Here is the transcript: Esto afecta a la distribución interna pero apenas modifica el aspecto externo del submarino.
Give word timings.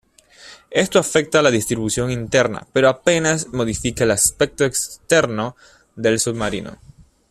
Esto 0.71 0.97
afecta 0.97 1.37
a 1.37 1.41
la 1.43 1.51
distribución 1.51 2.09
interna 2.09 2.65
pero 2.73 2.89
apenas 2.89 3.49
modifica 3.49 4.03
el 4.03 4.09
aspecto 4.09 4.65
externo 4.65 5.55
del 5.95 6.19
submarino. 6.19 6.79